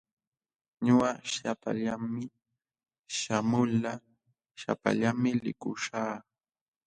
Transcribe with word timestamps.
Ñuqa 0.85 1.09
shapallaami 1.31 2.23
shamulqaa, 3.17 3.97
shapallaami 4.61 5.29
likuśhaq. 5.43 6.09